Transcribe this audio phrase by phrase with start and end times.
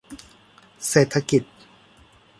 [0.87, 1.43] เศรษฐกิจ